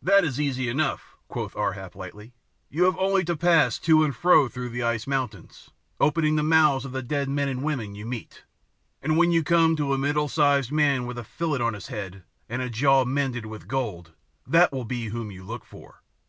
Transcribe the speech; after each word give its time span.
"That 0.00 0.22
is 0.24 0.40
easy 0.40 0.68
enough," 0.68 1.16
quoth 1.26 1.56
Ar 1.56 1.72
hap 1.72 1.96
lightly. 1.96 2.34
"You 2.70 2.84
have 2.84 2.96
only 2.98 3.24
to 3.24 3.36
pass 3.36 3.80
to 3.80 4.04
and 4.04 4.14
fro 4.14 4.46
through 4.46 4.68
the 4.68 4.84
ice 4.84 5.08
mountains, 5.08 5.70
opening 5.98 6.36
the 6.36 6.44
mouths 6.44 6.84
of 6.84 6.92
the 6.92 7.02
dead 7.02 7.28
men 7.28 7.48
and 7.48 7.64
women 7.64 7.96
you 7.96 8.06
meet, 8.06 8.44
and 9.02 9.16
when 9.16 9.32
you 9.32 9.42
come 9.42 9.74
to 9.74 9.92
a 9.92 9.98
middle 9.98 10.28
sized 10.28 10.70
man 10.70 11.04
with 11.04 11.18
a 11.18 11.24
fillet 11.24 11.62
on 11.62 11.74
his 11.74 11.88
head 11.88 12.22
and 12.48 12.62
a 12.62 12.70
jaw 12.70 13.04
mended 13.04 13.44
with 13.46 13.66
gold, 13.66 14.12
that 14.46 14.70
will 14.70 14.84
be 14.84 15.00
he 15.00 15.06
whom 15.08 15.32
you 15.32 15.42
look 15.42 15.64
for. 15.64 16.04